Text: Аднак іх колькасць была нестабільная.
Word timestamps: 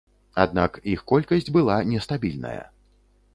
Аднак 0.43 0.79
іх 0.93 1.03
колькасць 1.11 1.51
была 1.59 1.77
нестабільная. 1.91 2.61